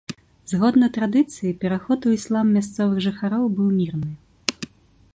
[0.51, 4.11] Згодна традыцыі, пераход у іслам мясцовых жыхароў быў мірны.